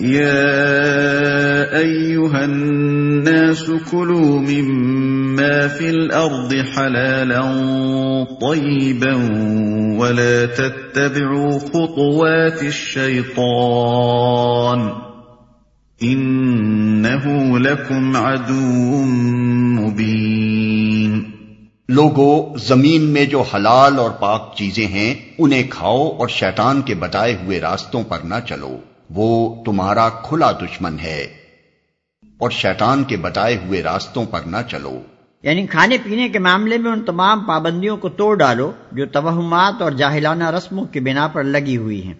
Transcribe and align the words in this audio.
يا 0.00 1.76
ايها 1.76 2.44
الناس 2.44 3.70
كلوا 3.90 4.40
مما 4.40 5.68
في 5.68 5.90
الارض 5.90 6.54
حلالا 6.76 7.42
طيبا 8.40 9.14
ولا 9.98 10.46
تتبعوا 10.46 11.58
خطوات 11.58 12.62
الشيطان 12.62 14.92
انه 16.02 17.58
لكم 17.58 18.16
عدو 18.16 19.04
مبين 19.80 21.20
لوگو، 21.88 22.56
زمین 22.56 23.02
میں 23.02 23.24
جو 23.24 23.40
حلال 23.40 23.98
اور 23.98 24.10
پاک 24.10 24.56
چیزیں 24.56 24.86
ہیں، 24.86 25.14
انہیں 25.38 25.62
کھاؤ 25.70 26.18
اور 26.18 26.28
شیطان 26.28 26.82
کے 26.82 26.94
بتائے 26.94 27.36
ہوئے 27.44 27.60
راستوں 27.60 28.02
پر 28.02 28.18
نہ 28.24 28.34
چلو۔ 28.48 28.78
وہ 29.14 29.64
تمہارا 29.64 30.08
کھلا 30.08 30.52
دشمن 30.52 30.96
ہے 31.02 31.26
اور 32.38 32.50
شیطان 32.50 33.04
کے 33.04 33.16
بتائے 33.16 33.58
ہوئے 33.66 33.82
راستوں 33.82 34.24
پر 34.24 34.40
نہ 34.46 34.56
چلو۔ 34.70 35.02
یعنی 35.42 35.66
کھانے 35.66 35.96
پینے 36.04 36.28
کے 36.28 36.38
معاملے 36.38 36.78
میں 36.78 36.90
ان 36.90 37.04
تمام 37.04 37.40
پابندیوں 37.40 37.96
کو 37.96 38.08
توڑ 38.08 38.36
ڈالو 38.36 38.72
جو 38.92 39.06
توہمات 39.06 39.82
اور 39.82 39.92
جاہلانہ 39.92 40.50
رسموں 40.50 40.84
کی 40.84 41.00
بنا 41.00 41.28
پر 41.28 41.44
لگی 41.44 41.76
ہوئی 41.76 42.04
ہیں۔ 42.04 42.14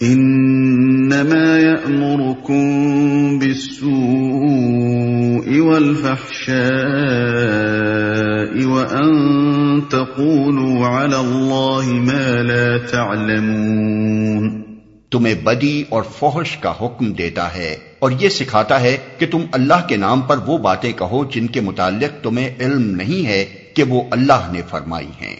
انما 0.00 1.58
يأمركم 1.58 3.38
بالسوء 3.38 5.64
والفحشاء 5.64 8.64
وان 8.64 9.80
تقولوا 9.80 11.00
على 11.00 11.14
الله 11.14 12.04
ما 12.04 12.42
لا 12.42 12.90
تعلمون۔ 12.90 14.65
تمہیں 15.10 15.34
بدی 15.34 15.84
اور 15.88 16.02
فحش 16.18 16.56
کا 16.56 16.72
حکم 16.80 17.12
دیتا 17.12 17.54
ہے 17.54 17.76
اور 17.98 18.10
یہ 18.20 18.28
سکھاتا 18.28 18.80
ہے 18.80 18.96
کہ 19.18 19.26
تم 19.30 19.38
اللہ 19.52 19.86
کے 19.88 19.96
نام 19.96 20.20
پر 20.20 20.38
وہ 20.46 20.58
باتیں 20.58 20.92
کہو 20.92 21.24
جن 21.24 21.46
کے 21.46 21.60
متعلق 21.60 22.24
تمہیں 22.24 22.50
علم 22.60 22.82
نہیں 22.82 23.26
ہے 23.26 23.44
کہ 23.74 23.82
وہ 23.82 24.02
اللہ 24.10 24.52
نے 24.52 24.62
فرمائی 24.70 25.06
ہیں۔ 25.06 25.36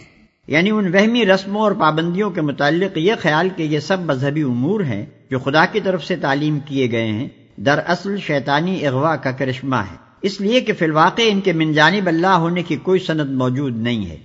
یعنی 0.48 0.70
ان 0.70 0.94
وہمی 0.94 1.26
رسموں 1.26 1.62
اور 1.62 1.72
پابندیوں 1.72 2.30
کے 2.30 2.40
متعلق 2.40 2.98
یہ 2.98 3.12
خیال 3.20 3.48
کہ 3.56 3.62
یہ 3.62 3.78
سب 3.78 4.00
مذہبی 4.00 4.42
امور 4.42 4.80
ہیں 4.80 5.06
جو 5.30 5.38
خدا 5.38 5.64
کی 5.66 5.80
طرف 5.80 6.04
سے 6.04 6.16
تعلیم 6.16 6.58
کیے 6.60 6.90
گئے 6.90 7.06
ہیں 7.06 7.28
دراصل 7.56 8.16
شیطانی 8.20 8.86
اغوا 8.86 9.16
کا 9.16 9.30
کرشمہ 9.30 9.76
ہے۔ 9.76 9.96
اس 10.22 10.40
لیے 10.40 10.60
کہ 10.60 10.72
فی 10.72 10.84
الواقع 10.84 11.22
ان 11.26 11.40
کے 11.40 11.52
من 11.52 11.72
جانب 11.72 12.06
اللہ 12.06 12.26
ہونے 12.26 12.62
کی 12.62 12.76
کوئی 12.76 13.00
سند 13.00 13.30
موجود 13.30 13.76
نہیں 13.76 14.10
ہے۔ 14.10 14.16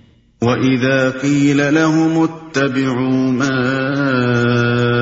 وَإِذَا 0.42 1.10
قِيلَ 1.10 1.62
لَهُمُ 1.70 2.26
اتَّبِعُوا 2.32 3.32
مَا 3.32 5.01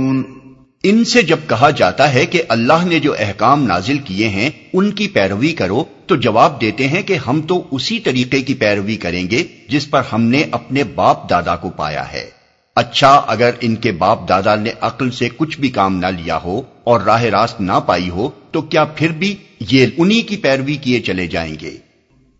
ان 0.83 1.05
سے 1.05 1.21
جب 1.21 1.37
کہا 1.47 1.69
جاتا 1.69 2.13
ہے 2.13 2.25
کہ 2.25 2.43
اللہ 2.49 2.85
نے 2.85 2.99
جو 2.99 3.15
احکام 3.19 3.63
نازل 3.63 3.97
کیے 3.97 4.29
ہیں، 4.29 4.49
ان 4.73 4.91
کی 4.91 5.07
پیروی 5.07 5.53
کرو، 5.53 5.83
تو 6.05 6.15
جواب 6.15 6.61
دیتے 6.61 6.87
ہیں 6.87 7.01
کہ 7.01 7.17
ہم 7.27 7.41
تو 7.41 7.63
اسی 7.71 7.99
طریقے 7.99 8.41
کی 8.41 8.53
پیروی 8.53 8.95
کریں 8.95 9.29
گے، 9.31 9.43
جس 9.69 9.89
پر 9.89 10.01
ہم 10.13 10.21
نے 10.21 10.43
اپنے 10.51 10.83
باپ 10.83 11.29
دادا 11.29 11.55
کو 11.55 11.69
پایا 11.69 12.11
ہے۔ 12.13 12.29
اچھا 12.75 13.21
اگر 13.27 13.49
ان 13.61 13.75
کے 13.75 13.91
باپ 13.91 14.29
دادا 14.29 14.55
نے 14.55 14.69
عقل 14.81 15.11
سے 15.11 15.29
کچھ 15.37 15.59
بھی 15.59 15.69
کام 15.69 15.97
نہ 15.97 16.05
لیا 16.05 16.39
ہو 16.43 16.61
اور 16.83 17.01
راہ 17.01 17.23
راست 17.23 17.61
نہ 17.61 17.79
پائی 17.85 18.09
ہو، 18.09 18.29
تو 18.51 18.61
کیا 18.61 18.83
پھر 18.83 19.11
بھی 19.11 19.35
یہ 19.59 19.87
انہی 19.97 20.21
کی 20.21 20.37
پیروی 20.37 20.75
کیے 20.75 20.99
چلے 20.99 21.27
جائیں 21.27 21.55
گے، 21.61 21.77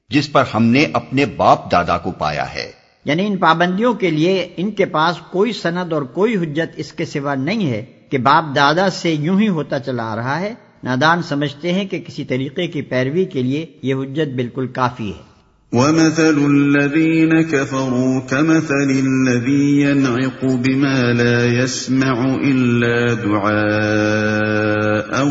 جس 0.09 0.31
پر 0.31 0.43
ہم 0.53 0.63
نے 0.63 0.85
اپنے 0.93 1.25
باپ 1.25 1.71
دادا 1.71 1.97
کو 1.97 2.11
پایا 2.11 2.53
ہے۔ 2.53 2.71
یعنی 3.05 3.25
ان 3.25 3.37
پابندیوں 3.37 3.93
کے 3.93 4.09
لیے 4.09 4.49
ان 4.57 4.71
کے 4.71 4.85
پاس 4.85 5.15
کوئی 5.31 5.51
سند 5.51 5.93
اور 5.93 6.01
کوئی 6.01 6.35
حجت 6.35 6.73
اس 6.77 6.93
کے 6.93 7.05
سوا 7.05 7.35
نہیں 7.35 7.69
ہے۔ 7.69 7.85
کہ 8.11 8.17
باپ 8.17 8.55
دادا 8.55 8.89
سے 8.89 9.13
یوں 9.13 9.39
ہی 9.39 9.47
ہوتا 9.47 9.79
چلا 9.79 10.11
آ 10.11 10.15
رہا 10.15 10.39
ہے، 10.39 10.53
نادان 10.83 11.21
سمجھتے 11.21 11.73
ہیں 11.73 11.85
کہ 11.85 11.99
کسی 11.99 12.23
طریقے 12.23 12.67
کی 12.67 12.81
پیروی 12.81 13.25
کے 13.25 13.41
لیے 13.41 13.65
یہ 13.83 13.93
حجت 13.93 14.35
بالکل 14.35 14.67
کافی 14.67 15.09
ہے۔ 15.09 15.31
وَمَثَلُ 15.71 16.43
الَّذِينَ 16.43 17.41
كَفَرُوا 17.41 18.21
كَمَثَلِ 18.29 19.01
الَّذِي 19.01 19.81
يَنْعِقُ 19.81 20.45
بِمَا 20.45 21.11
لَا 21.11 21.63
يَسْمَعُ 21.63 22.43
إِلَّا 22.43 23.13
دُعَاءً 23.13 25.29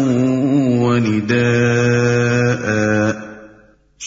وَنِدَاءً 0.81 3.15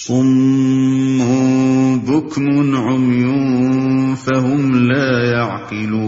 صُمٌّ 0.08 2.00
بُكْمٌ 2.00 2.76
عُمْيٌ 2.76 3.30
فَهُمْ 4.16 4.76
لَا 4.76 5.30
يَعْقِلُونَ 5.30 6.03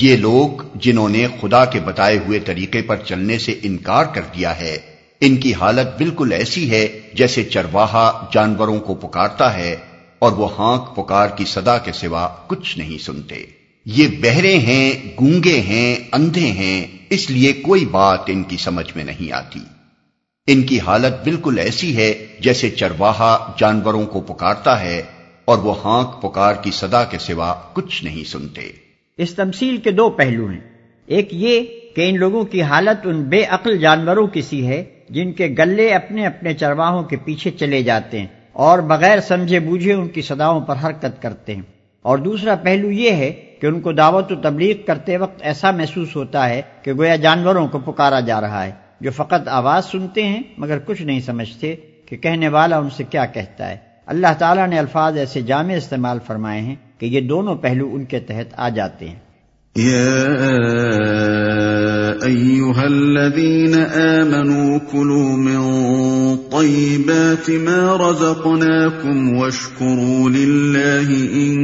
یہ 0.00 0.16
لوگ 0.16 0.62
جنہوں 0.74 1.08
نے 1.08 1.26
خدا 1.40 1.64
کے 1.64 1.80
بتائے 1.80 2.18
ہوئے 2.18 2.38
طریقے 2.38 2.82
پر 2.82 2.96
چلنے 2.96 3.38
سے 3.38 3.58
انکار 3.62 4.04
کر 4.04 4.20
دیا 4.20 4.60
ہے، 4.60 4.78
ان 5.20 5.36
کی 5.36 5.54
حالت 5.54 5.98
بالکل 5.98 6.32
ایسی 6.32 6.70
ہے 6.70 7.00
جیسے 7.14 7.44
چرواہا 7.44 8.26
جانوروں 8.32 8.80
کو 8.80 8.94
پکارتا 8.94 9.56
ہے 9.56 9.76
اور 10.18 10.32
وہ 10.32 10.58
ہانک 10.58 10.96
پکار 10.96 11.28
کی 11.28 11.44
صدا 11.44 11.78
کے 11.78 11.92
سوا 11.92 12.28
کچھ 12.46 12.78
نہیں 12.78 12.98
سنتے۔ 12.98 13.46
یہ 13.86 14.08
بہرے 14.22 14.58
ہیں، 14.58 14.92
گونگے 15.20 15.60
ہیں، 15.60 15.96
اندھے 16.12 16.46
ہیں، 16.46 16.86
اس 17.10 17.30
لیے 17.30 17.52
کوئی 17.52 17.86
بات 17.86 18.20
ان 18.26 18.42
کی 18.42 18.56
سمجھ 18.56 18.96
میں 18.96 19.04
نہیں 19.04 19.32
آتی۔ 19.32 19.60
ان 20.46 20.62
کی 20.62 20.80
حالت 20.80 21.24
بالکل 21.24 21.58
ایسی 21.58 21.96
ہے 21.96 22.26
جیسے 22.40 22.70
چرواہا 22.70 23.52
جانوروں 23.58 24.06
کو 24.06 24.20
پکارتا 24.20 24.80
ہے 24.80 25.02
اور 25.44 25.58
وہ 25.58 25.74
ہانک 25.84 26.22
پکار 26.22 26.54
کی 26.54 26.70
صدا 26.70 27.04
کے 27.04 27.18
سوا 27.18 27.54
کچھ 27.72 28.04
نہیں 28.04 28.24
سنتے۔ 28.24 28.83
اس 29.16 29.34
تمثیل 29.34 29.76
کے 29.76 29.90
دو 29.90 30.10
پہلو 30.10 30.48
ہیں۔ 30.48 30.60
ایک 31.06 31.28
یہ 31.32 31.60
کہ 31.96 32.10
ان 32.10 32.18
لوگوں 32.18 32.44
کی 32.44 32.62
حالت 32.62 33.06
ان 33.06 33.22
بے 33.22 33.44
عقل 33.44 33.78
جانوروں 33.78 34.26
کی 34.26 34.42
سی 34.42 34.66
ہے، 34.66 34.84
جن 35.10 35.32
کے 35.32 35.54
گلے 35.58 35.94
اپنے 35.94 36.26
اپنے 36.26 36.54
چرواہوں 36.54 37.02
کے 37.02 37.16
پیچھے 37.16 37.50
چلے 37.50 37.82
جاتے 37.82 38.20
ہیں 38.20 38.26
اور 38.52 38.78
بغیر 38.78 39.20
سمجھے 39.20 39.60
بوجھے 39.60 39.92
ان 39.92 40.08
کی 40.08 40.22
صداؤں 40.22 40.60
پر 40.60 40.74
حرکت 40.84 41.22
کرتے 41.22 41.54
ہیں۔ 41.54 41.62
اور 42.02 42.18
دوسرا 42.18 42.54
پہلو 42.54 42.90
یہ 42.90 43.10
ہے 43.10 43.30
کہ 43.30 43.66
ان 43.66 43.80
کو 43.80 43.92
دعوت 43.92 44.32
و 44.32 44.34
تبلیغ 44.34 44.76
کرتے 44.86 45.16
وقت 45.16 45.42
ایسا 45.42 45.70
محسوس 45.70 46.16
ہوتا 46.16 46.48
ہے 46.48 46.62
کہ 46.82 46.92
گویا 46.92 47.16
جانوروں 47.16 47.68
کو 47.68 47.78
پکارا 47.78 48.20
جا 48.20 48.40
رہا 48.40 48.64
ہے، 48.64 48.70
جو 49.00 49.10
فقط 49.10 49.48
آواز 49.48 49.84
سنتے 49.84 50.22
ہیں 50.22 50.42
مگر 50.58 50.78
کچھ 50.78 51.02
نہیں 51.02 51.20
سمجھتے 51.20 51.76
کہ 52.06 52.16
کہنے 52.16 52.48
والا 52.48 52.78
ان 52.78 52.90
سے 52.90 53.04
کیا 53.10 53.26
کہتا 53.26 53.70
ہے۔ 53.70 53.76
اللہ 54.06 54.26
تعالیٰ 54.38 54.68
نے 54.68 54.78
الفاظ 54.78 55.16
ایسے 55.16 55.40
جامع 55.42 55.72
استعمال 55.72 56.18
فرمائے 56.26 56.60
ہیں 56.60 56.74
کہ 57.04 57.08
یہ 57.08 57.20
دونوں 57.20 57.54
پہلو 57.54 57.90
ان 57.92 58.04
کے 58.04 58.20
تحت 58.20 58.54
آ 58.56 58.68
جاتے 58.68 59.08
ہیں۔ 59.08 59.16
أيها 62.22 62.82
الذين 62.82 63.74
آمنوا 63.94 64.78
كلوا 64.92 65.36
من 65.36 65.62
طيبات 66.50 67.50
ما 67.50 67.96
رزقناكم 68.00 69.36
واشكروا 69.36 70.30
لله 70.30 71.12
إن 71.34 71.56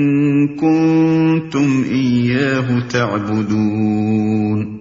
كنتم 0.47 1.83
إياه 1.91 2.79
تعبدون۔ 2.91 4.79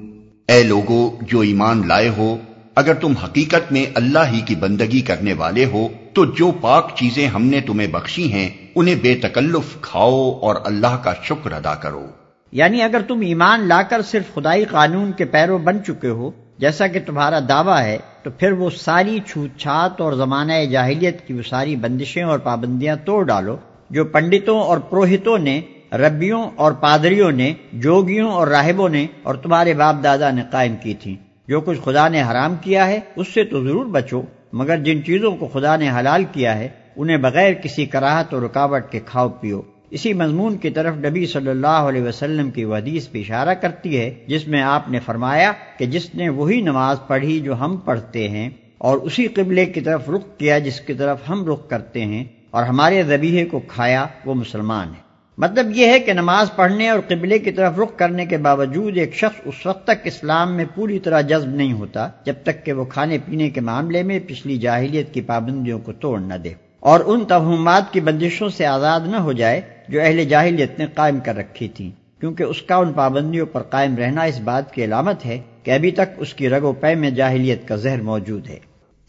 اے 0.47 0.63
لوگو 0.63 1.11
جو 1.21 1.39
ایمان 1.39 1.81
لائے 1.87 2.09
ہو 2.17 2.37
اگر 2.75 2.93
تم 2.93 3.11
حقیقت 3.11 3.71
میں 3.71 3.85
اللہ 3.93 4.31
ہی 4.33 4.41
کی 4.45 4.55
بندگی 4.55 5.01
کرنے 5.01 5.33
والے 5.33 5.65
ہو 5.65 5.87
تو 6.13 6.25
جو 6.25 6.51
پاک 6.61 6.95
چیزیں 6.95 7.27
ہم 7.27 7.45
نے 7.45 7.61
تمہیں 7.61 7.87
بخشی 7.87 8.31
ہیں 8.31 8.49
انہیں 8.79 8.95
بے 8.95 9.15
تکلف 9.15 9.81
کھاؤ 9.81 10.39
اور 10.41 10.55
اللہ 10.65 10.97
کا 11.03 11.13
شکر 11.23 11.51
ادا 11.51 11.75
کرو۔ 11.75 12.05
یعنی 12.51 12.81
اگر 12.81 13.01
تم 13.07 13.21
ایمان 13.21 13.67
لا 13.67 13.81
کر 13.81 14.01
صرف 14.01 14.35
خدائی 14.35 14.65
قانون 14.65 15.11
کے 15.11 15.25
پیرو 15.25 15.57
بن 15.57 15.83
چکے 15.87 16.09
ہو، 16.09 16.31
جیسا 16.57 16.87
کہ 16.87 16.99
تمہارا 17.05 17.39
دعویٰ 17.49 17.81
ہے، 17.81 17.97
تو 18.23 18.29
پھر 18.29 18.51
وہ 18.51 18.69
ساری 18.69 19.19
چھوت 19.27 19.59
چھات 19.59 20.01
اور 20.01 20.13
زمانہ 20.13 20.53
جاہلیت 20.71 21.27
کی 21.27 21.33
وہ 21.33 21.41
ساری 21.49 21.75
بندشیں 21.75 22.23
اور 22.23 22.39
پابندیاں 22.39 22.95
توڑ 23.05 23.25
ڈالو، 23.25 23.57
جو 23.89 24.05
پنڈتوں 24.05 24.59
اور 24.59 24.77
پروہتوں 24.77 25.37
نے، 25.37 25.61
ربیوں 25.91 26.49
اور 26.55 26.71
پادریوں 26.71 27.31
نے، 27.31 27.53
جوگیوں 27.73 28.31
اور 28.31 28.47
راہبوں 28.47 28.89
نے 28.89 29.07
اور 29.23 29.35
تمہارے 29.35 29.73
باپ 29.73 29.95
دادا 30.03 30.31
نے 30.31 30.41
قائم 30.51 30.75
کی 30.83 30.93
تھی 30.93 31.15
جو 31.47 31.61
کچھ 31.61 31.79
خدا 31.85 32.07
نے 32.07 32.21
حرام 32.21 32.55
کیا 32.61 32.87
ہے، 32.87 32.99
اس 33.15 33.27
سے 33.27 33.43
تو 33.43 33.63
ضرور 33.63 33.85
بچو، 33.85 34.21
مگر 34.53 34.77
جن 34.77 35.03
چیزوں 35.03 35.31
کو 35.31 35.47
خدا 35.53 35.75
نے 35.75 35.89
حلال 35.89 36.23
کیا 36.31 36.57
ہے 36.57 36.69
انہیں 36.99 37.17
بغیر 37.17 37.53
کسی 37.53 37.85
کراہت 37.85 38.33
اور 38.33 38.41
رکاوٹ 38.41 38.91
کے 38.91 38.99
کھاؤ 39.05 39.29
پیو۔ 39.41 39.61
اسی 39.89 40.13
مضمون 40.13 40.57
کی 40.57 40.69
طرف 40.69 40.97
نبی 40.97 41.25
صلی 41.25 41.49
اللہ 41.49 41.87
علیہ 41.89 42.01
وسلم 42.03 42.49
کی 42.51 42.63
حدیث 42.65 43.07
بھی 43.07 43.21
اشارہ 43.21 43.53
کرتی 43.53 43.97
ہے، 43.97 44.09
جس 44.27 44.47
میں 44.47 44.61
آپ 44.61 44.89
نے 44.89 44.99
فرمایا 45.05 45.51
کہ 45.77 45.85
جس 45.85 46.13
نے 46.15 46.29
وہی 46.29 46.59
نماز 46.61 46.97
پڑھی 47.07 47.39
جو 47.39 47.59
ہم 47.59 47.77
پڑھتے 47.77 48.27
ہیں، 48.29 48.49
اور 48.77 48.97
اسی 48.97 49.27
قبلے 49.27 49.65
کی 49.65 49.81
طرف 49.81 50.09
رخ 50.09 50.27
کیا 50.37 50.59
جس 50.59 50.79
کی 50.81 50.93
طرف 50.93 51.29
ہم 51.29 51.45
رخ 51.45 51.67
کرتے 51.69 52.05
ہیں، 52.05 52.23
اور 52.51 52.63
ہمارے 52.63 53.03
ذبیحے 53.03 53.45
کو 53.45 53.59
کھایا، 53.67 54.05
وہ 54.25 54.33
مسلمان 54.33 54.87
ہے۔ 54.87 55.07
مطلب 55.37 55.71
یہ 55.75 55.85
ہے 55.85 55.99
کہ 55.99 56.13
نماز 56.13 56.55
پڑھنے 56.55 56.89
اور 56.89 56.99
قبلے 57.07 57.39
کی 57.39 57.51
طرف 57.51 57.79
رخ 57.79 57.97
کرنے 57.97 58.25
کے 58.25 58.37
باوجود 58.37 58.97
ایک 58.97 59.13
شخص 59.15 59.41
اس 59.45 59.65
وقت 59.65 59.85
تک 59.87 60.07
اسلام 60.07 60.55
میں 60.55 60.65
پوری 60.75 60.99
طرح 60.99 61.21
جذب 61.21 61.49
نہیں 61.49 61.73
ہوتا، 61.73 62.09
جب 62.25 62.41
تک 62.43 62.65
کہ 62.65 62.73
وہ 62.73 62.85
کھانے 62.85 63.17
پینے 63.25 63.49
کے 63.49 63.61
معاملے 63.61 64.03
میں 64.03 64.19
پچھلی 64.27 64.57
جاہلیت 64.57 65.13
کی 65.13 65.21
پابندیوں 65.21 65.79
کو 65.79 65.93
توڑ 65.93 66.19
نہ 66.19 66.33
دے۔ 66.33 66.53
اور 66.79 66.99
ان 67.05 67.25
توہمات 67.25 67.93
کی 67.93 67.99
بندشوں 67.99 68.49
سے 68.49 68.65
آزاد 68.65 68.99
نہ 69.05 69.17
ہو 69.17 69.31
جائے 69.31 69.61
جو 69.89 70.01
اہل 70.01 70.25
جاہلیت 70.25 70.79
نے 70.79 70.85
قائم 70.85 71.19
کر 71.19 71.35
رکھی 71.35 71.67
تھی 71.67 71.91
کیونکہ 72.19 72.43
اس 72.43 72.61
کا 72.61 72.75
ان 72.75 72.93
پابندیوں 72.93 73.45
پر 73.45 73.61
قائم 73.61 73.95
رہنا 73.95 74.21
اس 74.21 74.39
بات 74.39 74.73
کی 74.73 74.83
علامت 74.83 75.25
ہے 75.25 75.39
کہ 75.63 75.71
ابھی 75.71 75.91
تک 75.91 76.09
اس 76.17 76.33
کی 76.33 76.49
رگ 76.49 76.61
و 76.61 76.73
پے 76.73 76.95
میں 76.95 77.11
جاہلیت 77.11 77.67
کا 77.67 77.75
زہر 77.75 78.01
موجود 78.01 78.49
ہے۔ 78.49 78.59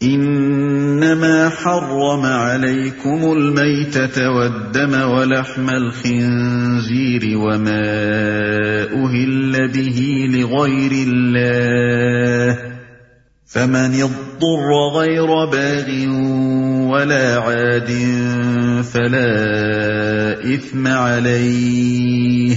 انما 0.01 1.47
حرم 1.47 2.25
عليكم 2.25 3.19
الميتة 3.31 4.33
والدم 4.33 5.11
ولحم 5.11 5.69
الخنزير 5.69 7.37
وما 7.37 7.85
اهل 8.93 9.67
به 9.67 9.99
لغير 10.33 10.91
الله 11.07 12.70
فمن 13.53 13.95
اضطر 14.03 14.69
غير 14.93 15.31
باغ 15.45 15.89
ولا 16.91 17.25
عاد 17.39 17.89
فلا 18.83 19.31
اثم 20.43 20.87
عليه 20.87 22.55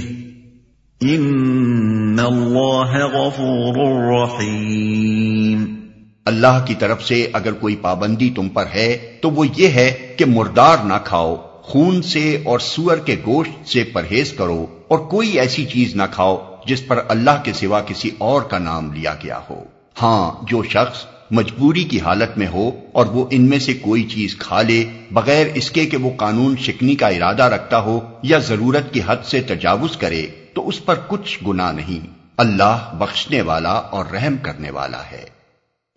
ان 1.01 2.19
اللہ 2.19 2.95
غفور 3.15 3.81
رحیم 4.13 5.65
اللہ 6.25 6.65
کی 6.67 6.75
طرف 6.75 7.05
سے 7.05 7.29
اگر 7.33 7.53
کوئی 7.53 7.77
پابندی 7.77 8.31
تم 8.37 8.49
پر 8.49 8.65
ہے 8.75 9.19
تو 9.21 9.31
وہ 9.31 9.45
یہ 9.57 9.69
ہے 9.69 10.15
کہ 10.17 10.25
مردار 10.25 10.79
نہ 10.85 11.03
کھاؤ، 11.05 11.37
خون 11.63 12.03
سے 12.03 12.39
اور 12.45 12.59
سور 12.59 12.97
کے 12.97 13.17
گوشت 13.27 13.69
سے 13.69 13.85
پرہیز 13.85 14.33
کرو 14.33 14.67
اور 14.89 14.99
کوئی 14.99 15.39
ایسی 15.39 15.65
چیز 15.65 15.97
نہ 15.97 16.03
کھاؤ 16.11 16.37
جس 16.67 16.87
پر 16.87 17.05
اللہ 17.09 17.45
کے 17.45 17.53
سوا 17.53 17.81
کسی 17.81 18.11
اور 18.19 18.43
کا 18.43 18.59
نام 18.59 18.93
لیا 18.93 19.15
گیا 19.25 19.41
ہو۔ 19.51 19.65
ہاں 20.03 20.45
جو 20.49 20.63
شخص 20.63 21.07
مجبوری 21.31 21.85
کی 21.85 22.01
حالت 22.01 22.39
میں 22.39 22.47
ہو 22.47 22.71
اور 22.93 23.07
وہ 23.07 23.27
ان 23.31 23.43
میں 23.51 23.59
سے 23.59 23.75
کوئی 23.75 24.03
چیز 24.03 24.37
کھا 24.39 24.63
لے، 24.63 24.85
بغیر 25.11 25.47
اس 25.55 25.71
کے 25.71 25.87
کہ 25.87 25.97
وہ 25.97 26.11
قانون 26.17 26.57
شکنی 26.57 26.95
کا 26.95 27.09
ارادہ 27.09 27.43
رکھتا 27.43 27.81
ہو 27.81 28.01
یا 28.23 28.39
ضرورت 28.39 28.93
کی 28.93 29.01
حد 29.07 29.17
سے 29.25 29.41
تجاوز 29.41 29.97
کرے، 29.97 30.27
تو 30.55 30.69
اس 30.69 30.85
پر 30.85 30.95
کچھ 31.07 31.39
گنا 31.47 31.73
نہیں۔ 31.73 32.07
اللہ 32.37 32.95
بخشنے 32.99 33.43
والا 33.43 33.73
اور 33.73 34.05
رحم 34.07 34.37
کرنے 34.37 34.71
والا 34.71 35.03
ہے۔ 35.13 35.25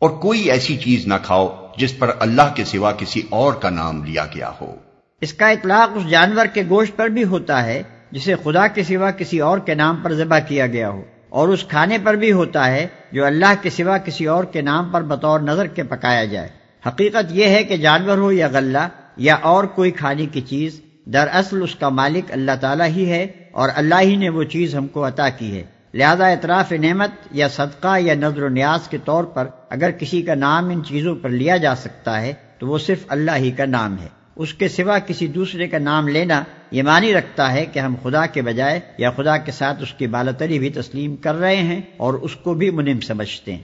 اور 0.01 0.09
کوئی 0.09 0.51
ایسی 0.51 0.77
چیز 0.77 1.07
نہ 1.07 1.13
کھاؤ 1.23 1.67
جس 1.77 1.99
پر 1.99 2.11
اللہ 2.19 2.53
کے 2.55 2.65
سوا 2.65 2.91
کسی 2.91 3.21
اور 3.29 3.53
کا 3.53 3.69
نام 3.69 4.03
لیا 4.03 4.25
گیا 4.25 4.51
ہو۔ 4.61 4.75
اس 5.21 5.33
کا 5.33 5.49
اطلاق 5.49 5.97
اس 5.97 6.09
جانور 6.09 6.45
کے 6.45 6.63
گوشت 6.69 6.97
پر 6.97 7.07
بھی 7.07 7.23
ہوتا 7.23 7.65
ہے، 7.65 7.83
جسے 8.11 8.35
خدا 8.43 8.67
کے 8.67 8.83
سوا 8.83 9.11
کسی 9.11 9.39
اور 9.39 9.57
کے 9.57 9.75
نام 9.75 9.95
پر 9.95 10.13
ذبح 10.13 10.39
کیا 10.39 10.67
گیا 10.67 10.89
ہو۔ 10.89 11.01
اور 11.29 11.47
اس 11.47 11.65
کھانے 11.69 11.97
پر 12.03 12.13
بھی 12.13 12.31
ہوتا 12.31 12.71
ہے 12.71 12.87
جو 13.11 13.25
اللہ 13.25 13.53
کے 13.61 13.69
سوا 13.69 13.97
کسی 13.97 14.25
اور 14.25 14.43
کے 14.43 14.61
نام 14.61 14.89
پر 14.89 15.01
بطور 15.01 15.39
نظر 15.39 15.67
کے 15.67 15.83
پکایا 15.83 16.25
جائے۔ 16.25 16.49
حقیقت 16.87 17.25
یہ 17.29 17.45
ہے 17.45 17.63
کہ 17.63 17.77
جانور 17.77 18.17
ہو 18.17 18.31
یا 18.31 18.47
غلہ 18.51 18.87
یا 19.17 19.35
اور 19.35 19.63
کوئی 19.63 19.91
کھانے 19.91 20.25
کی 20.25 20.41
چیز، 20.41 20.81
دراصل 21.05 21.61
اس 21.61 21.75
کا 21.75 21.89
مالک 21.89 22.31
اللہ 22.31 22.51
تعالیٰ 22.61 22.87
ہی 22.87 23.09
ہے 23.09 23.27
اور 23.51 23.69
اللہ 23.75 24.01
ہی 24.01 24.15
نے 24.15 24.29
وہ 24.29 24.43
چیز 24.43 24.75
ہم 24.75 24.87
کو 24.87 25.07
عطا 25.07 25.29
کی 25.29 25.57
ہے۔ 25.57 25.63
لہذا 25.93 26.27
اطراف 26.27 26.71
نعمت 26.71 27.09
یا 27.31 27.47
صدقہ 27.47 27.99
یا 27.99 28.13
نظر 28.13 28.43
و 28.43 28.49
نیاز 28.49 28.87
کے 28.87 28.97
طور 29.05 29.23
پر 29.23 29.47
اگر 29.69 29.91
کسی 29.91 30.21
کا 30.21 30.35
نام 30.35 30.69
ان 30.69 30.83
چیزوں 30.83 31.15
پر 31.15 31.29
لیا 31.29 31.57
جا 31.57 31.75
سکتا 31.75 32.21
ہے 32.21 32.33
تو 32.59 32.67
وہ 32.67 32.77
صرف 32.77 32.99
اللہ 33.07 33.31
ہی 33.35 33.51
کا 33.51 33.65
نام 33.65 33.97
ہے۔ 33.97 34.16
اس 34.37 34.53
کے 34.53 34.67
سوا 34.67 34.99
کسی 34.99 35.27
دوسرے 35.27 35.67
کا 35.67 35.77
نام 35.77 36.07
لینا 36.07 36.43
یہ 36.71 36.83
معنی 36.83 37.13
رکھتا 37.13 37.53
ہے 37.53 37.65
کہ 37.65 37.79
ہم 37.79 37.95
خدا 38.03 38.25
کے 38.25 38.41
بجائے 38.41 38.79
یا 38.97 39.11
خدا 39.11 39.37
کے 39.37 39.51
ساتھ 39.51 39.83
اس 39.83 39.93
کی 39.93 40.07
بالتری 40.07 40.59
بھی 40.59 40.69
تسلیم 40.69 41.15
کر 41.15 41.35
رہے 41.35 41.55
ہیں 41.55 41.81
اور 41.97 42.13
اس 42.13 42.35
کو 42.35 42.53
بھی 42.53 42.69
منم 42.69 42.99
سمجھتے 42.99 43.55
ہیں۔ 43.55 43.63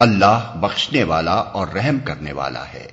اللہ 0.00 0.52
بخشنے 0.60 1.04
والا 1.04 1.34
اور 1.34 1.66
رحم 1.74 1.98
کرنے 1.98 2.32
والا 2.32 2.64
ہے۔ 2.74 2.86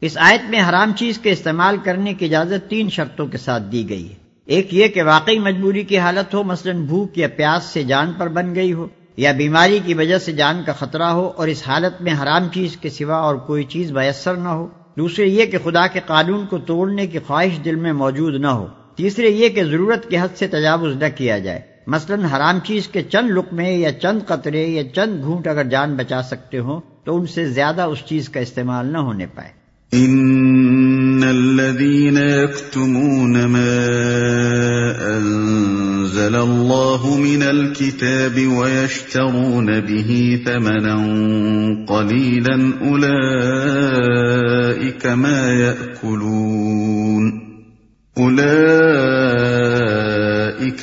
اس 0.00 0.16
آیت 0.20 0.50
میں 0.50 0.60
حرام 0.68 0.92
چیز 0.96 1.18
کے 1.18 1.32
استعمال 1.32 1.76
کرنے 1.84 2.14
کی 2.14 2.24
اجازت 2.24 2.70
تین 2.70 2.90
شرطوں 2.90 3.26
کے 3.26 3.38
ساتھ 3.38 3.62
دی 3.72 3.88
گئی 3.88 4.10
ہے۔ 4.10 4.14
ایک 4.44 4.74
یہ 4.74 4.88
کہ 4.88 5.02
واقعی 5.02 5.38
مجبوری 5.38 5.82
کی 5.82 5.98
حالت 5.98 6.34
ہو 6.34 6.42
مثلا 6.42 6.72
بھوک 6.72 7.18
یا 7.18 7.28
پیاس 7.36 7.64
سے 7.64 7.82
جان 7.82 8.12
پر 8.18 8.28
بن 8.28 8.54
گئی 8.54 8.72
ہو 8.72 8.86
یا 9.16 9.32
بیماری 9.32 9.78
کی 9.86 9.94
وجہ 9.94 10.18
سے 10.18 10.32
جان 10.32 10.62
کا 10.66 10.72
خطرہ 10.72 11.02
ہو 11.02 11.32
اور 11.36 11.48
اس 11.48 11.62
حالت 11.66 12.02
میں 12.02 12.12
حرام 12.22 12.48
چیز 12.54 12.76
کے 12.76 12.90
سوا 12.90 13.16
اور 13.16 13.34
کوئی 13.34 13.64
چیز 13.64 13.92
میسر 13.92 14.34
نہ 14.34 14.48
ہو۔ 14.48 14.68
دوسرے 14.98 15.26
یہ 15.26 15.46
کہ 15.46 15.58
خدا 15.64 15.86
کے 15.86 16.00
قانون 16.06 16.46
کو 16.46 16.58
توڑنے 16.58 17.06
کی 17.06 17.18
خواہش 17.26 17.64
دل 17.64 17.76
میں 17.76 17.92
موجود 17.92 18.34
نہ 18.34 18.46
ہو۔ 18.46 18.66
تیسرے 18.96 19.28
یہ 19.28 19.48
کہ 19.48 19.64
ضرورت 19.64 20.10
کے 20.10 20.18
حد 20.18 20.36
سے 20.36 20.46
تجاوز 20.46 20.96
نہ 20.96 21.04
کیا 21.16 21.38
جائے۔ 21.38 21.60
مثلا 21.86 22.36
حرام 22.36 22.58
چیز 22.64 22.88
کے 22.88 23.02
چند 23.02 23.30
لقمے 23.30 23.72
یا 23.72 23.92
چند 23.92 24.20
قطرے 24.26 24.66
یا 24.66 24.82
چند 24.94 25.24
گھونٹ 25.24 25.46
اگر 25.46 25.64
جان 25.64 25.96
بچا 25.96 26.22
سکتے 26.22 26.58
ہوں 26.58 26.80
تو 27.04 27.16
ان 27.16 27.26
سے 27.26 27.48
زیادہ 27.48 27.82
اس 27.82 27.98
چیز 28.06 28.28
کا 28.28 28.40
استعمال 28.40 28.86
نہ 28.86 28.98
ہونے 28.98 29.26
پائے۔ 29.26 29.66
ان 29.92 31.20
الذين 31.28 32.18
يكتمون 32.18 33.32
ما 33.32 33.86
انزل 35.06 36.34
الله 36.34 37.14
من 37.18 37.42
الكتاب 37.48 38.38
ويشترون 38.56 39.66
به 39.66 40.36
ثمنا 40.44 40.96
قليلا 41.88 42.56
اولئك 42.80 44.45
أولئك 44.76 45.06
ما 45.06 45.52
ياكلون 45.52 47.46
اولئك 48.18 48.44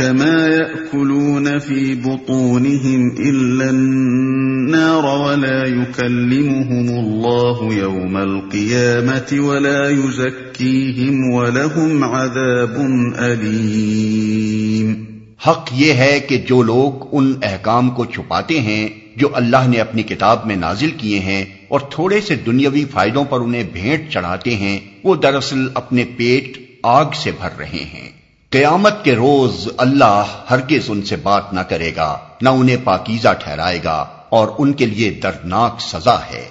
ما 0.01 0.47
ياكلون 0.47 1.59
في 1.59 1.95
بطونهم 1.95 3.15
الا 3.19 3.69
النار 3.69 5.05
ولا 5.05 5.67
يكلمهم 5.67 6.89
الله 6.89 7.73
يوم 7.73 8.17
القيامة 8.17 9.33
ولا 9.33 9.89
يزكيهم 9.89 11.33
ولهم 11.33 12.03
عذاب 12.03 12.75
أليم 13.19 15.03
حق 15.37 15.69
یہ 15.73 15.93
ہے 15.93 16.19
کہ 16.19 16.37
جو 16.47 16.63
لوگ 16.63 17.07
ان 17.11 17.33
احکام 17.43 17.89
کو 17.89 18.05
چھپاتے 18.05 18.59
ہیں 18.59 19.02
جو 19.15 19.29
اللہ 19.33 19.67
نے 19.67 19.79
اپنی 19.81 20.03
کتاب 20.03 20.45
میں 20.45 20.55
نازل 20.55 20.91
کیے 20.91 21.19
ہیں 21.19 21.45
اور 21.67 21.79
تھوڑے 21.79 22.21
سے 22.21 22.35
دنیاوی 22.35 22.85
فائدوں 22.85 23.25
پر 23.25 23.39
انہیں 23.39 23.63
بھیٹ 23.63 24.11
چڑھاتے 24.11 24.55
ہیں، 24.55 24.79
وہ 25.03 25.15
دراصل 25.15 25.67
اپنے 25.73 26.03
پیٹ 26.17 26.57
آگ 26.83 27.05
سے 27.15 27.31
بھر 27.31 27.49
رہے 27.59 27.85
ہیں۔ 27.93 28.09
قیامت 28.49 29.03
کے 29.03 29.15
روز 29.15 29.67
اللہ 29.77 30.43
ہرگز 30.49 30.85
ان 30.87 31.03
سے 31.03 31.15
بات 31.15 31.53
نہ 31.53 31.59
کرے 31.59 31.91
گا، 31.95 32.17
نہ 32.41 32.49
انہیں 32.49 32.77
پاکیزہ 32.83 33.33
ٹھہرائے 33.43 33.79
گا 33.83 34.05
اور 34.29 34.47
ان 34.57 34.73
کے 34.73 34.85
لیے 34.85 35.09
دردناک 35.09 35.81
سزا 35.81 36.15
ہے۔ 36.15 36.49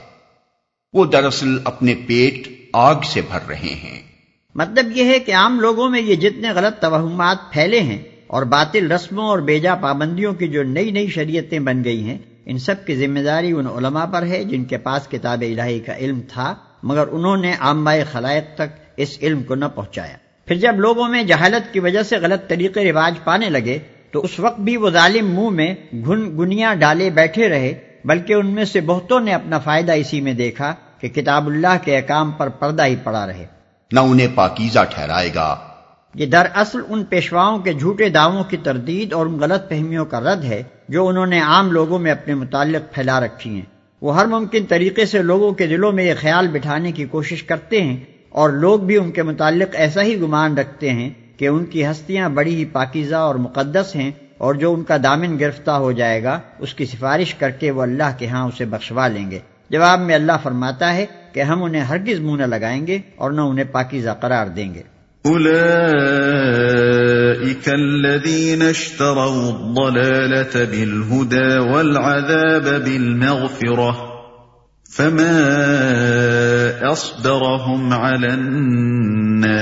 وہ 0.93 1.05
دراصل 1.05 1.59
اپنے 1.65 1.95
پیٹ 1.95 2.49
آگ 2.73 2.95
سے 3.05 3.21
بھر 3.21 3.39
رہے 3.49 3.75
ہیں۔ 3.83 4.03
مطلب 4.55 4.97
یہ 4.97 5.05
ہے 5.05 5.19
کہ 5.19 5.35
عام 5.35 5.61
لوگوں 5.61 5.91
میں 5.91 6.01
یہ 6.01 6.15
جتنے 6.15 6.51
غلط 6.51 6.83
توہمات 6.83 7.37
پھیلے 7.53 7.81
ہیں 7.81 7.99
اور 8.27 8.43
باطل 8.43 8.93
رسموں 8.93 9.25
اور 9.25 9.39
بیجا 9.39 9.75
پابندیوں 9.75 10.33
کی 10.33 10.49
جو 10.49 10.63
نئی 10.63 10.91
نئی 10.91 11.07
شریعتیں 11.07 11.59
بن 11.59 11.85
گئی 11.85 12.05
ہیں 12.05 12.19
ان 12.47 12.59
سب 12.59 12.75
کی 12.87 12.97
ذمہ 12.97 13.19
داری 13.19 13.53
ان 13.53 13.67
علماء 13.67 14.05
پر 14.05 14.23
ہے 14.23 14.45
جن 14.45 14.65
کے 14.65 14.79
پاس 14.79 15.09
کتاب 15.09 15.41
الہی 15.41 15.81
کا 15.81 15.97
علم 15.97 16.21
تھا 16.29 16.55
مگر 16.83 17.05
انہوں 17.11 17.37
نے 17.37 17.53
عام 17.61 17.89
خلائق 18.13 18.55
تک 18.55 18.93
اس 18.97 19.19
علم 19.23 19.43
کو 19.43 19.55
نہ 19.55 19.65
پہنچایا۔ 19.75 20.17
پھر 20.47 20.57
جب 20.57 20.81
لوگوں 20.81 21.09
میں 21.09 21.23
جہالت 21.23 21.73
کی 21.73 21.81
وجہ 21.81 22.03
سے 22.03 22.17
غلط 22.17 22.49
طریقے 22.49 22.93
رواج 22.93 23.15
پانے 23.25 23.51
لگے 23.51 23.79
تو 24.11 24.21
اس 24.21 24.41
وقت 24.41 24.61
بھی 24.61 24.77
وہ 24.77 24.91
ظالم 24.91 25.27
منہ 25.31 25.51
میں 25.51 25.75
گھن 25.93 26.39
گنیا 26.39 26.75
ڈالے 26.75 27.11
بیٹھے 27.11 27.49
رہے 27.49 27.75
بلکہ 28.05 28.33
ان 28.33 28.47
میں 28.47 28.65
سے 28.65 28.81
بہتوں 28.81 29.21
نے 29.21 29.35
اپنا 29.35 29.59
فائدہ 29.59 29.93
اسی 29.93 30.21
میں 30.21 30.35
دیکھا 30.35 30.75
کہ 31.01 31.09
کتاب 31.09 31.47
اللہ 31.47 31.77
کے 31.85 31.97
احکام 31.97 32.31
پر 32.31 32.49
پردہ 32.49 32.87
ہی 32.87 32.97
پڑا 32.97 33.27
رہے۔ 33.27 33.47
نہ 33.93 34.01
انہیں 34.01 34.29
پاکیزہ 34.35 34.81
ٹھہرائے 34.91 35.31
گا۔ 35.35 35.57
یہ 36.15 36.27
دراصل 36.27 36.81
ان 36.89 37.05
پیشواؤں 37.05 37.59
کے 37.59 37.73
جھوٹے 37.73 38.09
دعووں 38.09 38.45
کی 38.45 38.57
تردید 38.57 39.13
اور 39.13 39.27
ان 39.27 39.39
غلط 39.39 39.69
فہمیوں 39.69 40.05
کا 40.05 40.21
رد 40.21 40.45
ہے 40.45 40.63
جو 40.93 41.09
انہوں 41.09 41.27
نے 41.27 41.41
عام 41.41 41.73
لوگوں 41.73 41.99
میں 41.99 42.11
اپنے 42.11 42.35
متعلق 42.35 42.95
پھیلا 42.95 43.21
رکھی 43.21 43.51
ہیں۔ 43.51 43.63
وہ 44.03 44.17
ہر 44.17 44.27
ممکن 44.27 44.67
طریقے 44.69 45.07
سے 45.07 45.23
لوگوں 45.23 45.53
کے 45.53 45.67
دلوں 45.67 45.93
میں 45.93 46.05
یہ 46.05 46.15
خیال 46.21 46.49
بٹھانے 46.49 46.93
کی 46.93 47.05
کوشش 47.05 47.43
کرتے 47.43 47.83
ہیں 47.83 47.97
اور 48.29 48.51
لوگ 48.51 48.81
بھی 48.81 48.97
ان 48.97 49.11
کے 49.11 49.23
متعلق 49.23 49.69
ایسا 49.73 50.03
ہی 50.03 50.21
گمان 50.21 50.59
رکھتے 50.59 50.91
ہیں 50.91 51.11
کہ 51.37 51.49
ان 51.49 51.65
کی 51.65 51.87
ہستیاں 51.87 52.29
بڑی 52.29 52.55
ہی 52.55 52.65
پاکیزہ 52.65 53.15
اور 53.15 53.35
مقدس 53.35 53.97
ہیں 53.97 54.11
اور 54.39 54.55
جو 54.55 54.75
ان 54.75 54.85
کا 54.85 54.97
دامن 55.03 55.39
گرفتہ 55.41 55.71
ہو 55.71 55.93
جائے 55.93 56.23
گا، 56.23 56.41
اس 56.59 56.75
کی 56.75 56.85
سفارش 56.85 57.35
کر 57.35 57.51
کے 57.51 57.71
وہ 57.71 57.83
اللہ 57.83 58.11
کے 58.19 58.27
ہاں 58.27 58.47
اسے 58.47 58.65
بخشوا 58.65 59.09
لیں 59.09 59.31
گے۔ 59.31 59.39
جواب 59.71 60.01
میں 60.01 60.15
اللہ 60.15 60.33
فرماتا 60.43 60.95
ہے 60.95 61.07
کہ 61.33 61.41
ہم 61.41 61.63
انہیں 61.63 61.83
ہرگز 61.83 62.21
منہ 62.21 62.37
نہ 62.37 62.47
لگائیں 62.47 62.87
گے 62.87 62.99
اور 63.17 63.31
نہ 63.31 63.41
انہیں 63.41 63.65
پاکیزہ 63.73 64.11
قرار 64.21 64.47
دیں 64.47 64.75
گے۔ 64.75 64.83
فما 74.97 75.39
فأصبرهم 76.81 77.93
على 77.93 78.29
النار 78.33 79.53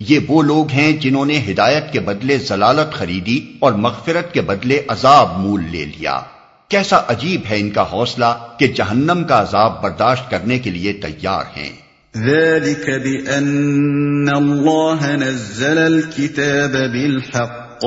یہ 0.00 0.18
وہ 0.28 0.42
لوگ 0.42 0.70
ہیں 0.70 0.92
جنہوں 0.92 1.24
نے 1.26 1.42
ہدایت 1.50 1.92
کے 1.92 2.00
بدلے 2.00 2.38
ضلالت 2.38 2.92
خریدی 2.92 3.52
اور 3.60 3.72
مغفرت 3.72 4.32
کے 4.32 4.40
بدلے 4.40 4.82
عذاب 4.88 5.38
مول 5.38 5.62
لے 5.70 5.84
لیا۔ 5.84 6.20
کیسا 6.68 6.96
عجیب 7.08 7.40
ہے 7.50 7.60
ان 7.60 7.70
کا 7.70 7.84
حوصلہ 7.92 8.48
کہ 8.58 8.66
جہنم 8.66 9.24
کا 9.24 9.42
عذاب 9.42 9.82
برداشت 9.82 10.30
کرنے 10.30 10.58
کے 10.58 10.70
لیے 10.70 10.92
تیار 10.92 11.44
ہیں۔ 11.56 11.83
ذلك 12.16 12.90
بأن 12.90 14.28
الله 14.28 15.16
نزل 15.16 15.78
الكتاب 15.78 16.72
بالحق 16.72 17.84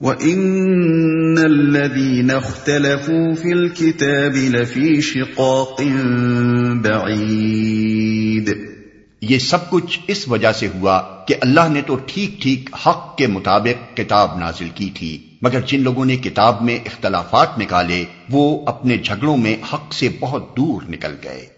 وإن 0.00 1.38
الذين 1.38 2.30
اختلفوا 2.30 3.34
في 3.34 3.52
الكتاب 3.52 4.36
لفي 4.36 5.00
شقاق 5.00 5.82
بعيد. 6.82 8.48
یہ 9.22 9.38
سب 9.38 9.70
کچھ 9.70 9.98
اس 10.06 10.28
وجہ 10.28 10.52
سے 10.52 10.68
ہوا 10.74 11.02
کہ 11.26 11.34
اللہ 11.40 11.68
نے 11.68 11.82
تو 11.86 11.96
ٹھیک 12.06 12.42
ٹھیک 12.42 12.70
حق 12.86 13.16
کے 13.16 13.26
مطابق 13.26 13.96
کتاب 13.96 14.38
نازل 14.38 14.68
کی 14.74 14.90
تھی، 14.94 15.18
مگر 15.42 15.60
جن 15.60 15.82
لوگوں 15.82 16.04
نے 16.04 16.16
کتاب 16.16 16.62
میں 16.62 16.76
اختلافات 16.76 17.58
نکالے، 17.58 18.04
وہ 18.30 18.66
اپنے 18.66 18.96
جھگڑوں 18.96 19.36
میں 19.36 19.56
حق 19.72 19.94
سے 19.94 20.08
بہت 20.20 20.56
دور 20.56 20.82
نکل 20.88 21.14
گئے۔ 21.24 21.57